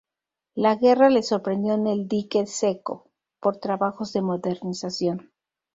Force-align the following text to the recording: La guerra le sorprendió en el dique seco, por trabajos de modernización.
La 0.55 0.77
guerra 0.77 1.11
le 1.11 1.21
sorprendió 1.21 1.75
en 1.75 1.85
el 1.85 2.07
dique 2.07 2.47
seco, 2.47 3.11
por 3.39 3.57
trabajos 3.57 4.11
de 4.13 4.23
modernización. 4.23 5.31